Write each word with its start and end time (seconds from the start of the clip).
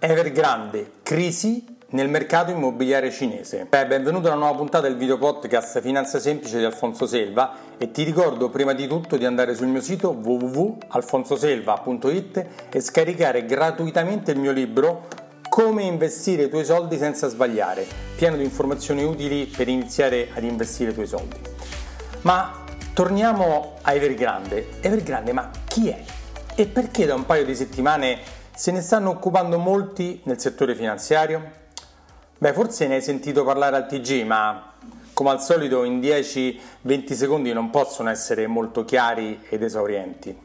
Evergrande, 0.00 0.92
crisi 1.02 1.66
nel 1.88 2.08
mercato 2.08 2.52
immobiliare 2.52 3.10
cinese. 3.10 3.66
Beh, 3.68 3.88
benvenuto 3.88 4.28
a 4.28 4.30
una 4.30 4.44
nuova 4.44 4.56
puntata 4.56 4.86
del 4.86 4.96
video 4.96 5.18
podcast 5.18 5.80
Finanza 5.80 6.20
Semplice 6.20 6.58
di 6.58 6.64
Alfonso 6.64 7.04
Selva 7.04 7.52
e 7.76 7.90
ti 7.90 8.04
ricordo 8.04 8.48
prima 8.48 8.74
di 8.74 8.86
tutto 8.86 9.16
di 9.16 9.24
andare 9.24 9.56
sul 9.56 9.66
mio 9.66 9.80
sito 9.80 10.10
www.alfonsoselva.it 10.10 12.46
e 12.70 12.80
scaricare 12.80 13.44
gratuitamente 13.44 14.30
il 14.30 14.38
mio 14.38 14.52
libro 14.52 15.08
Come 15.48 15.82
investire 15.82 16.44
i 16.44 16.48
tuoi 16.48 16.64
soldi 16.64 16.96
senza 16.96 17.26
sbagliare, 17.26 17.84
pieno 18.14 18.36
di 18.36 18.44
informazioni 18.44 19.02
utili 19.02 19.46
per 19.46 19.66
iniziare 19.66 20.28
ad 20.32 20.44
investire 20.44 20.92
i 20.92 20.94
tuoi 20.94 21.08
soldi. 21.08 21.40
Ma 22.20 22.54
torniamo 22.94 23.78
a 23.82 23.94
Evergrande. 23.94 24.68
Evergrande, 24.80 25.32
ma 25.32 25.50
chi 25.66 25.88
è? 25.88 26.00
E 26.54 26.66
perché 26.66 27.04
da 27.04 27.16
un 27.16 27.26
paio 27.26 27.44
di 27.44 27.56
settimane 27.56 28.37
se 28.58 28.72
ne 28.72 28.80
stanno 28.80 29.10
occupando 29.10 29.56
molti 29.56 30.20
nel 30.24 30.40
settore 30.40 30.74
finanziario? 30.74 31.48
Beh, 32.38 32.52
forse 32.52 32.88
ne 32.88 32.96
hai 32.96 33.02
sentito 33.02 33.44
parlare 33.44 33.76
al 33.76 33.86
TG, 33.86 34.24
ma 34.24 34.72
come 35.12 35.30
al 35.30 35.40
solito 35.40 35.84
in 35.84 36.00
10-20 36.00 37.12
secondi 37.12 37.52
non 37.52 37.70
possono 37.70 38.10
essere 38.10 38.48
molto 38.48 38.84
chiari 38.84 39.44
ed 39.48 39.62
esaurienti. 39.62 40.36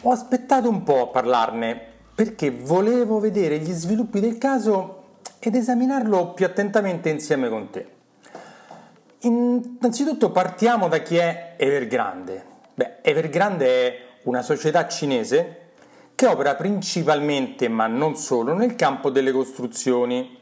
Ho 0.00 0.10
aspettato 0.10 0.68
un 0.68 0.82
po' 0.82 1.02
a 1.02 1.06
parlarne 1.06 1.80
perché 2.12 2.50
volevo 2.50 3.20
vedere 3.20 3.58
gli 3.58 3.70
sviluppi 3.70 4.18
del 4.18 4.36
caso 4.36 5.04
ed 5.38 5.54
esaminarlo 5.54 6.32
più 6.32 6.44
attentamente 6.44 7.08
insieme 7.08 7.48
con 7.48 7.70
te. 7.70 7.86
Innanzitutto 9.20 10.32
partiamo 10.32 10.88
da 10.88 10.98
chi 10.98 11.18
è 11.18 11.54
Evergrande. 11.56 12.44
Beh, 12.74 12.96
Evergrande 13.02 13.66
è 13.66 13.98
una 14.24 14.42
società 14.42 14.88
cinese 14.88 15.61
che 16.22 16.28
opera 16.28 16.54
principalmente, 16.54 17.66
ma 17.66 17.88
non 17.88 18.14
solo, 18.14 18.54
nel 18.54 18.76
campo 18.76 19.10
delle 19.10 19.32
costruzioni. 19.32 20.38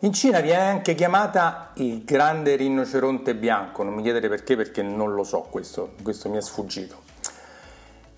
In 0.00 0.12
Cina 0.12 0.40
viene 0.40 0.64
anche 0.64 0.96
chiamata 0.96 1.70
il 1.74 2.02
grande 2.02 2.56
rinoceronte 2.56 3.36
bianco, 3.36 3.84
non 3.84 3.94
mi 3.94 4.02
chiedere 4.02 4.28
perché 4.28 4.56
perché 4.56 4.82
non 4.82 5.14
lo 5.14 5.22
so, 5.22 5.46
questo, 5.50 5.92
questo 6.02 6.28
mi 6.28 6.36
è 6.36 6.40
sfuggito. 6.40 6.96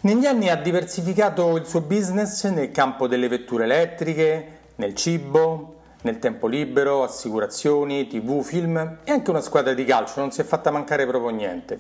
Negli 0.03 0.25
anni 0.25 0.49
ha 0.49 0.57
diversificato 0.57 1.55
il 1.59 1.67
suo 1.67 1.83
business 1.83 2.47
nel 2.47 2.71
campo 2.71 3.07
delle 3.07 3.29
vetture 3.29 3.65
elettriche, 3.65 4.61
nel 4.77 4.95
cibo, 4.95 5.81
nel 6.01 6.19
tempo 6.19 6.47
libero, 6.47 7.03
assicurazioni, 7.03 8.07
tv, 8.07 8.43
film 8.43 9.01
e 9.05 9.13
anche 9.13 9.29
una 9.29 9.43
squadra 9.43 9.75
di 9.75 9.85
calcio, 9.85 10.21
non 10.21 10.33
si 10.33 10.41
è 10.41 10.45
fatta 10.45 10.71
mancare 10.71 11.07
proprio 11.07 11.31
niente. 11.31 11.79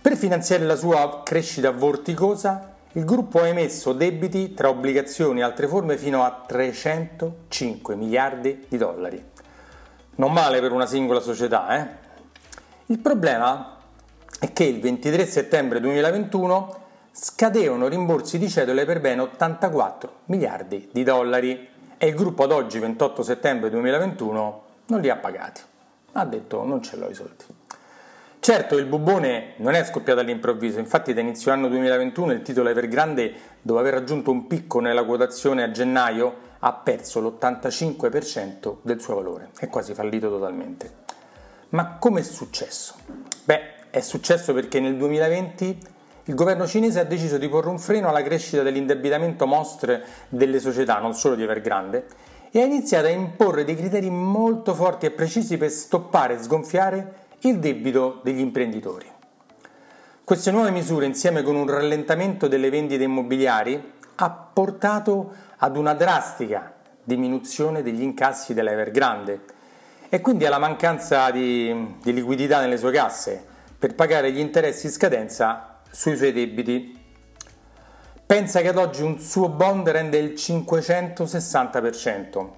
Per 0.00 0.16
finanziare 0.16 0.64
la 0.64 0.76
sua 0.76 1.20
crescita 1.22 1.70
vorticosa 1.70 2.75
il 2.96 3.04
gruppo 3.04 3.40
ha 3.40 3.46
emesso 3.46 3.92
debiti 3.92 4.54
tra 4.54 4.70
obbligazioni 4.70 5.40
e 5.40 5.42
altre 5.42 5.68
forme 5.68 5.98
fino 5.98 6.24
a 6.24 6.44
305 6.46 7.94
miliardi 7.94 8.64
di 8.68 8.78
dollari. 8.78 9.22
Non 10.14 10.32
male 10.32 10.60
per 10.60 10.72
una 10.72 10.86
singola 10.86 11.20
società, 11.20 11.76
eh? 11.76 12.04
Il 12.86 12.98
problema 12.98 13.76
è 14.40 14.50
che 14.50 14.64
il 14.64 14.80
23 14.80 15.26
settembre 15.26 15.78
2021 15.80 16.84
scadevano 17.10 17.86
rimborsi 17.86 18.38
di 18.38 18.48
cedole 18.48 18.86
per 18.86 19.00
ben 19.00 19.20
84 19.20 20.12
miliardi 20.26 20.88
di 20.90 21.02
dollari 21.02 21.68
e 21.98 22.06
il 22.06 22.14
gruppo 22.14 22.44
ad 22.44 22.52
oggi, 22.52 22.78
28 22.78 23.22
settembre 23.22 23.68
2021, 23.68 24.62
non 24.86 25.00
li 25.00 25.10
ha 25.10 25.16
pagati. 25.16 25.60
Ha 26.12 26.24
detto 26.24 26.64
non 26.64 26.82
ce 26.82 26.96
l'ho 26.96 27.10
i 27.10 27.14
soldi. 27.14 27.44
Certo, 28.46 28.76
il 28.76 28.86
bubone 28.86 29.54
non 29.56 29.74
è 29.74 29.82
scoppiato 29.82 30.20
all'improvviso, 30.20 30.78
infatti 30.78 31.12
da 31.12 31.20
inizio 31.20 31.50
anno 31.50 31.66
2021 31.66 32.30
il 32.30 32.42
titolo 32.42 32.68
Evergrande, 32.68 33.34
dopo 33.60 33.80
aver 33.80 33.94
raggiunto 33.94 34.30
un 34.30 34.46
picco 34.46 34.78
nella 34.78 35.02
quotazione 35.02 35.64
a 35.64 35.72
gennaio, 35.72 36.32
ha 36.60 36.72
perso 36.72 37.18
l'85% 37.20 38.76
del 38.82 39.00
suo 39.00 39.16
valore, 39.16 39.48
è 39.58 39.66
quasi 39.66 39.94
fallito 39.94 40.28
totalmente. 40.28 40.92
Ma 41.70 41.96
come 41.98 42.20
è 42.20 42.22
successo? 42.22 42.94
Beh, 43.42 43.90
è 43.90 44.00
successo 44.00 44.54
perché 44.54 44.78
nel 44.78 44.96
2020 44.96 45.78
il 46.26 46.34
governo 46.36 46.68
cinese 46.68 47.00
ha 47.00 47.04
deciso 47.04 47.38
di 47.38 47.48
porre 47.48 47.70
un 47.70 47.80
freno 47.80 48.08
alla 48.08 48.22
crescita 48.22 48.62
dell'indebitamento 48.62 49.48
mostre 49.48 50.04
delle 50.28 50.60
società, 50.60 51.00
non 51.00 51.14
solo 51.14 51.34
di 51.34 51.42
Evergrande, 51.42 52.06
e 52.52 52.60
ha 52.60 52.64
iniziato 52.64 53.08
a 53.08 53.10
imporre 53.10 53.64
dei 53.64 53.74
criteri 53.74 54.08
molto 54.08 54.72
forti 54.72 55.06
e 55.06 55.10
precisi 55.10 55.56
per 55.56 55.70
stoppare 55.70 56.34
e 56.34 56.42
sgonfiare 56.44 57.24
il 57.48 57.58
debito 57.58 58.20
degli 58.22 58.40
imprenditori. 58.40 59.10
Queste 60.24 60.50
nuove 60.50 60.70
misure, 60.70 61.06
insieme 61.06 61.42
con 61.42 61.54
un 61.54 61.68
rallentamento 61.68 62.48
delle 62.48 62.68
vendite 62.68 63.04
immobiliari, 63.04 63.92
ha 64.16 64.30
portato 64.30 65.32
ad 65.58 65.76
una 65.76 65.94
drastica 65.94 66.74
diminuzione 67.04 67.82
degli 67.82 68.02
incassi 68.02 68.52
della 68.52 68.72
Evergrande 68.72 69.40
e 70.08 70.20
quindi 70.20 70.46
alla 70.46 70.58
mancanza 70.58 71.30
di, 71.30 71.94
di 72.02 72.12
liquidità 72.12 72.60
nelle 72.60 72.78
sue 72.78 72.90
casse 72.90 73.54
per 73.78 73.94
pagare 73.94 74.32
gli 74.32 74.38
interessi 74.38 74.86
in 74.86 74.92
scadenza 74.92 75.80
sui 75.90 76.16
suoi 76.16 76.32
debiti. 76.32 76.98
Pensa 78.26 78.60
che 78.60 78.68
ad 78.68 78.78
oggi 78.78 79.02
un 79.02 79.20
suo 79.20 79.48
bond 79.48 79.88
rende 79.88 80.18
il 80.18 80.32
560%. 80.32 82.48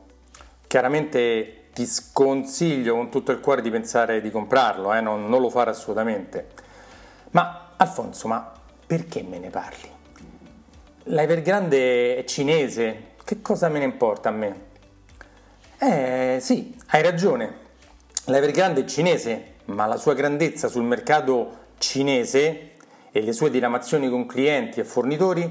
Chiaramente 0.67 1.58
ti 1.79 1.87
sconsiglio 1.87 2.97
con 2.97 3.09
tutto 3.09 3.31
il 3.31 3.39
cuore 3.39 3.63
di 3.63 3.71
pensare 3.71 4.21
di 4.21 4.33
comprarlo, 4.33 4.93
eh? 4.93 5.01
non, 5.01 5.29
non 5.29 5.41
lo 5.41 5.49
fare 5.49 5.71
assolutamente. 5.71 6.49
Ma 7.31 7.75
Alfonso, 7.77 8.27
ma 8.27 8.53
perché 8.85 9.23
me 9.23 9.39
ne 9.39 9.49
parli? 9.49 9.89
La 11.05 11.23
Evergrande 11.23 12.17
è 12.17 12.25
cinese, 12.25 13.15
che 13.25 13.41
cosa 13.41 13.69
me 13.69 13.79
ne 13.79 13.85
importa 13.85 14.31
a 14.31 14.33
me? 14.33 14.61
Eh 15.79 16.39
sì, 16.41 16.77
hai 16.89 17.01
ragione, 17.01 17.59
la 18.25 18.39
Evergrande 18.39 18.81
è 18.81 18.85
cinese, 18.85 19.55
ma 19.67 19.87
la 19.87 19.99
sua 19.99 20.15
grandezza 20.15 20.67
sul 20.67 20.83
mercato 20.83 21.67
cinese 21.79 22.73
e 23.13 23.23
le 23.23 23.33
sue 23.33 23.51
diramazioni 23.51 24.09
con 24.09 24.27
clienti 24.27 24.81
e 24.81 24.85
fornitori 24.85 25.49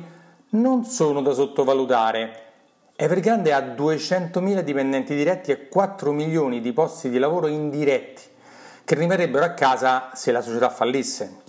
non 0.50 0.84
sono 0.84 1.22
da 1.22 1.32
sottovalutare 1.32 2.47
Evergrande 3.00 3.54
ha 3.54 3.60
200.000 3.60 4.62
dipendenti 4.62 5.14
diretti 5.14 5.52
e 5.52 5.68
4 5.68 6.12
milioni 6.12 6.62
di 6.62 6.74
posti 6.74 7.12
di 7.12 7.20
lavoro 7.20 7.46
indiretti 7.46 8.24
che 8.84 8.96
rimarrebbero 8.96 9.46
a 9.46 9.52
casa 9.52 10.10
se 10.16 10.32
la 10.32 10.42
società 10.42 10.72
fallisse. 10.72 11.42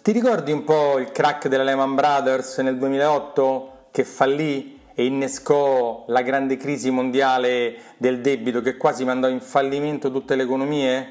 Ti 0.00 0.10
ricordi 0.10 0.50
un 0.50 0.64
po' 0.64 0.96
il 0.98 1.12
crack 1.12 1.48
della 1.48 1.64
Lehman 1.64 1.94
Brothers 1.94 2.56
nel 2.60 2.78
2008 2.78 3.88
che 3.90 4.04
fallì 4.04 4.80
e 4.94 5.04
innescò 5.04 6.04
la 6.06 6.22
grande 6.22 6.56
crisi 6.56 6.90
mondiale 6.90 7.76
del 7.98 8.22
debito 8.22 8.62
che 8.62 8.78
quasi 8.78 9.04
mandò 9.04 9.28
in 9.28 9.40
fallimento 9.42 10.10
tutte 10.10 10.34
le 10.34 10.44
economie 10.44 11.08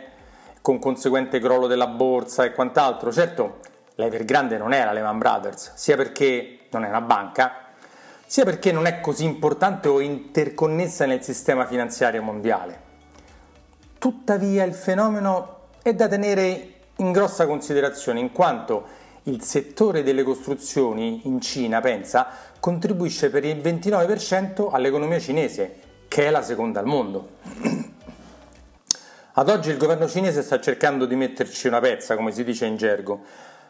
con 0.63 0.79
conseguente 0.79 1.39
crollo 1.39 1.67
della 1.67 1.85
borsa 1.85 2.43
e 2.43 2.53
quant'altro? 2.53 3.11
Certo, 3.11 3.59
la 3.97 4.07
Evergrande 4.07 4.57
non 4.57 4.73
era 4.73 4.91
Lehman 4.91 5.19
Brothers, 5.19 5.73
sia 5.75 5.95
perché 5.95 6.61
non 6.71 6.85
è 6.85 6.89
una 6.89 7.01
banca, 7.01 7.60
sia 8.31 8.45
perché 8.45 8.71
non 8.71 8.85
è 8.85 9.01
così 9.01 9.25
importante 9.25 9.89
o 9.89 9.99
interconnessa 9.99 11.05
nel 11.05 11.21
sistema 11.21 11.65
finanziario 11.65 12.21
mondiale. 12.21 12.79
Tuttavia 13.97 14.63
il 14.63 14.73
fenomeno 14.73 15.63
è 15.81 15.93
da 15.93 16.07
tenere 16.07 16.75
in 16.95 17.11
grossa 17.11 17.45
considerazione 17.45 18.21
in 18.21 18.31
quanto 18.31 18.87
il 19.23 19.41
settore 19.43 20.01
delle 20.01 20.23
costruzioni 20.23 21.23
in 21.25 21.41
Cina, 21.41 21.81
pensa, 21.81 22.25
contribuisce 22.61 23.29
per 23.29 23.43
il 23.43 23.57
29% 23.57 24.69
all'economia 24.71 25.19
cinese, 25.19 25.79
che 26.07 26.27
è 26.27 26.29
la 26.29 26.41
seconda 26.41 26.79
al 26.79 26.85
mondo. 26.85 27.31
Ad 29.33 29.49
oggi 29.49 29.71
il 29.71 29.77
governo 29.77 30.07
cinese 30.07 30.41
sta 30.41 30.57
cercando 30.61 31.05
di 31.05 31.17
metterci 31.17 31.67
una 31.67 31.81
pezza, 31.81 32.15
come 32.15 32.31
si 32.31 32.45
dice 32.45 32.65
in 32.65 32.77
gergo, 32.77 33.23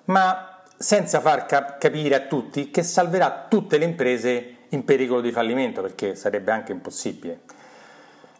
ma 0.06 0.61
senza 0.82 1.22
far 1.22 1.46
cap- 1.46 1.78
capire 1.78 2.16
a 2.16 2.22
tutti 2.22 2.72
che 2.72 2.84
salverà 2.84 3.46
tutte 3.48 3.78
le 3.78 3.86
imprese 3.86 4.56
in 4.70 4.84
pericolo 4.84 5.22
di 5.22 5.32
fallimento, 5.32 5.82
perché 5.82 6.16
sarebbe 6.16 6.52
anche 6.52 6.72
impossibile. 6.72 7.42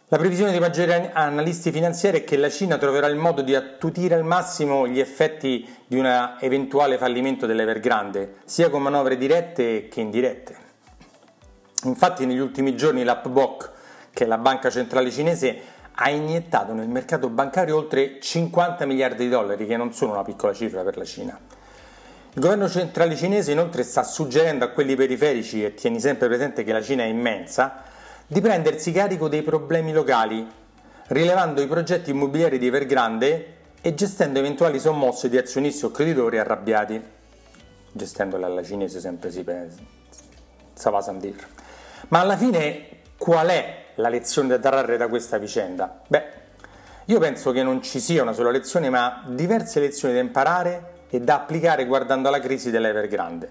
La 0.08 0.18
previsione 0.18 0.52
di 0.52 0.58
maggiori 0.58 0.92
analisti 0.92 1.70
finanziari 1.70 2.18
è 2.18 2.24
che 2.24 2.36
la 2.36 2.50
Cina 2.50 2.76
troverà 2.76 3.06
il 3.06 3.16
modo 3.16 3.40
di 3.40 3.54
attutire 3.54 4.14
al 4.14 4.24
massimo 4.24 4.86
gli 4.86 5.00
effetti 5.00 5.66
di 5.86 5.96
un 5.96 6.36
eventuale 6.40 6.98
fallimento 6.98 7.46
dell'Evergrande, 7.46 8.34
sia 8.44 8.68
con 8.68 8.82
manovre 8.82 9.16
dirette 9.16 9.88
che 9.88 10.00
indirette. 10.00 10.56
Infatti 11.84 12.26
negli 12.26 12.38
ultimi 12.38 12.76
giorni 12.76 13.04
l'Upbook, 13.04 13.70
che 14.12 14.24
è 14.24 14.26
la 14.26 14.36
banca 14.36 14.68
centrale 14.68 15.10
cinese, 15.10 15.60
ha 15.94 16.10
iniettato 16.10 16.74
nel 16.74 16.88
mercato 16.88 17.28
bancario 17.28 17.76
oltre 17.76 18.20
50 18.20 18.84
miliardi 18.84 19.24
di 19.24 19.30
dollari, 19.30 19.66
che 19.66 19.76
non 19.76 19.92
sono 19.92 20.12
una 20.12 20.22
piccola 20.22 20.52
cifra 20.52 20.82
per 20.82 20.98
la 20.98 21.04
Cina. 21.04 21.40
Il 22.34 22.40
governo 22.40 22.66
centrale 22.66 23.14
cinese 23.14 23.52
inoltre 23.52 23.82
sta 23.82 24.02
suggerendo 24.02 24.64
a 24.64 24.68
quelli 24.68 24.96
periferici, 24.96 25.62
e 25.62 25.74
tieni 25.74 26.00
sempre 26.00 26.28
presente 26.28 26.64
che 26.64 26.72
la 26.72 26.80
Cina 26.80 27.02
è 27.02 27.06
immensa, 27.06 27.82
di 28.26 28.40
prendersi 28.40 28.90
carico 28.90 29.28
dei 29.28 29.42
problemi 29.42 29.92
locali, 29.92 30.50
rilevando 31.08 31.60
i 31.60 31.66
progetti 31.66 32.08
immobiliari 32.08 32.58
di 32.58 32.68
Evergrande 32.68 33.56
e 33.82 33.92
gestendo 33.92 34.38
eventuali 34.38 34.80
sommosse 34.80 35.28
di 35.28 35.36
azionisti 35.36 35.84
o 35.84 35.90
creditori 35.90 36.38
arrabbiati. 36.38 37.02
Gestendola 37.92 38.46
alla 38.46 38.62
cinese 38.62 38.98
sempre 38.98 39.30
si 39.30 39.44
pensa. 39.44 39.80
Ça 40.72 40.88
va 40.88 41.02
sans 41.02 41.20
dire. 41.20 41.46
Ma 42.08 42.20
alla 42.20 42.38
fine 42.38 42.86
qual 43.18 43.48
è 43.48 43.88
la 43.96 44.08
lezione 44.08 44.48
da 44.48 44.58
trarre 44.58 44.96
da 44.96 45.08
questa 45.08 45.36
vicenda? 45.36 46.00
Beh, 46.08 46.24
io 47.04 47.18
penso 47.18 47.52
che 47.52 47.62
non 47.62 47.82
ci 47.82 48.00
sia 48.00 48.22
una 48.22 48.32
sola 48.32 48.50
lezione, 48.50 48.88
ma 48.88 49.22
diverse 49.26 49.80
lezioni 49.80 50.14
da 50.14 50.20
imparare 50.20 50.91
e 51.14 51.20
da 51.20 51.34
applicare 51.34 51.84
guardando 51.84 52.28
alla 52.28 52.40
crisi 52.40 52.70
dell'Evergrande. 52.70 53.50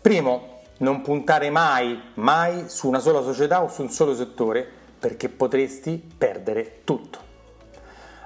Primo, 0.00 0.60
non 0.78 1.02
puntare 1.02 1.50
mai, 1.50 2.00
mai 2.14 2.64
su 2.68 2.88
una 2.88 2.98
sola 2.98 3.20
società 3.20 3.62
o 3.62 3.68
su 3.68 3.82
un 3.82 3.90
solo 3.90 4.14
settore 4.14 4.66
perché 4.98 5.28
potresti 5.28 6.02
perdere 6.16 6.80
tutto. 6.84 7.18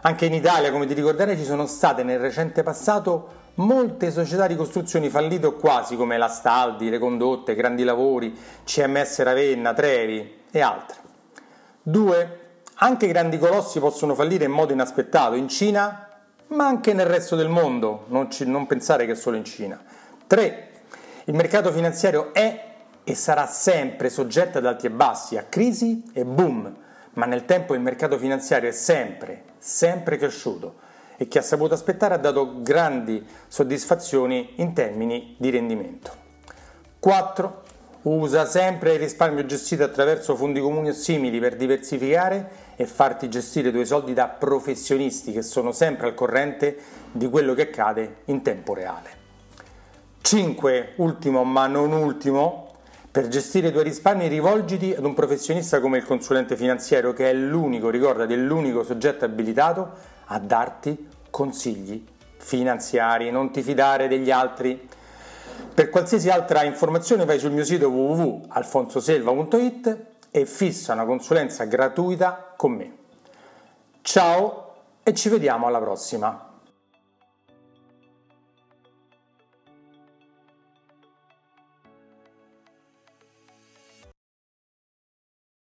Anche 0.02 0.26
in 0.26 0.32
Italia, 0.32 0.70
come 0.70 0.86
ti 0.86 0.94
ricorderai, 0.94 1.36
ci 1.36 1.44
sono 1.44 1.66
state 1.66 2.04
nel 2.04 2.20
recente 2.20 2.62
passato 2.62 3.44
molte 3.54 4.12
società 4.12 4.46
di 4.46 4.54
costruzioni 4.54 5.08
fallite 5.08 5.46
o 5.46 5.52
quasi, 5.54 5.96
come 5.96 6.16
la 6.16 6.28
Staldi, 6.28 6.88
le 6.88 7.00
Condotte, 7.00 7.56
Grandi 7.56 7.82
Lavori, 7.82 8.38
CMS 8.64 9.22
Ravenna, 9.22 9.74
Trevi 9.74 10.44
e 10.52 10.60
altre. 10.60 10.98
2. 11.82 12.40
Anche 12.74 13.08
grandi 13.08 13.38
colossi 13.38 13.80
possono 13.80 14.14
fallire 14.14 14.44
in 14.44 14.52
modo 14.52 14.72
inaspettato, 14.72 15.34
in 15.34 15.48
Cina, 15.48 16.05
ma 16.48 16.66
anche 16.66 16.92
nel 16.92 17.06
resto 17.06 17.36
del 17.36 17.48
mondo, 17.48 18.04
non, 18.08 18.30
ci, 18.30 18.46
non 18.46 18.66
pensare 18.66 19.06
che 19.06 19.14
solo 19.14 19.36
in 19.36 19.44
Cina. 19.44 19.82
3. 20.26 20.68
Il 21.24 21.34
mercato 21.34 21.72
finanziario 21.72 22.32
è 22.32 22.64
e 23.02 23.14
sarà 23.14 23.46
sempre 23.46 24.10
soggetto 24.10 24.58
ad 24.58 24.66
alti 24.66 24.86
e 24.86 24.90
bassi, 24.90 25.36
a 25.36 25.44
crisi 25.44 26.02
e 26.12 26.24
boom, 26.24 26.74
ma 27.14 27.26
nel 27.26 27.44
tempo 27.44 27.74
il 27.74 27.80
mercato 27.80 28.18
finanziario 28.18 28.68
è 28.68 28.72
sempre, 28.72 29.44
sempre 29.58 30.16
cresciuto 30.16 30.84
e 31.16 31.28
chi 31.28 31.38
ha 31.38 31.42
saputo 31.42 31.74
aspettare 31.74 32.14
ha 32.14 32.18
dato 32.18 32.62
grandi 32.62 33.24
soddisfazioni 33.48 34.54
in 34.56 34.72
termini 34.72 35.34
di 35.38 35.50
rendimento. 35.50 36.24
4. 36.98 37.62
Usa 38.02 38.44
sempre 38.44 38.94
il 38.94 38.98
risparmio 39.00 39.46
gestito 39.46 39.82
attraverso 39.82 40.36
fondi 40.36 40.60
comuni 40.60 40.90
o 40.90 40.92
simili 40.92 41.40
per 41.40 41.56
diversificare 41.56 42.65
e 42.76 42.86
farti 42.86 43.28
gestire 43.28 43.70
i 43.70 43.72
tuoi 43.72 43.86
soldi 43.86 44.12
da 44.12 44.28
professionisti 44.28 45.32
che 45.32 45.42
sono 45.42 45.72
sempre 45.72 46.06
al 46.06 46.14
corrente 46.14 46.78
di 47.10 47.28
quello 47.28 47.54
che 47.54 47.62
accade 47.62 48.18
in 48.26 48.42
tempo 48.42 48.74
reale. 48.74 49.24
5. 50.20 50.92
Ultimo 50.96 51.42
ma 51.44 51.66
non 51.66 51.92
ultimo, 51.92 52.74
per 53.10 53.28
gestire 53.28 53.68
i 53.68 53.72
tuoi 53.72 53.84
risparmi 53.84 54.28
rivolgiti 54.28 54.92
ad 54.92 55.04
un 55.04 55.14
professionista 55.14 55.80
come 55.80 55.96
il 55.96 56.04
consulente 56.04 56.54
finanziario 56.54 57.14
che 57.14 57.30
è 57.30 57.32
l'unico, 57.32 57.88
ricordati, 57.88 58.34
è 58.34 58.36
l'unico 58.36 58.82
soggetto 58.82 59.24
abilitato 59.24 59.92
a 60.26 60.38
darti 60.38 61.08
consigli 61.30 62.04
finanziari, 62.36 63.30
non 63.30 63.50
ti 63.50 63.62
fidare 63.62 64.08
degli 64.08 64.30
altri. 64.30 64.86
Per 65.72 65.88
qualsiasi 65.88 66.28
altra 66.28 66.64
informazione 66.64 67.24
vai 67.24 67.38
sul 67.38 67.52
mio 67.52 67.64
sito 67.64 67.88
www.alfonsoselva.it 67.88 70.15
e 70.40 70.44
fissa 70.44 70.92
una 70.92 71.06
consulenza 71.06 71.64
gratuita 71.64 72.52
con 72.56 72.72
me. 72.72 72.96
Ciao 74.02 74.74
e 75.02 75.14
ci 75.14 75.30
vediamo 75.30 75.66
alla 75.66 75.80
prossima! 75.80 76.45